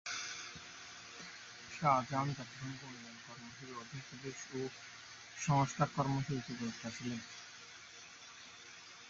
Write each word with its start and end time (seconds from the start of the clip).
শাহজাহান 1.71 2.29
জাতিসংঘ 2.37 2.79
উন্নয়ন 2.85 3.17
কর্মসূচীর 3.27 3.79
অধীন 3.81 4.01
পুলিশ 4.09 4.37
সংস্কার 5.37 5.87
কর্মসূচিতে 5.95 6.51
উপদেষ্টা 6.53 6.89
ছিলেন। 6.97 7.19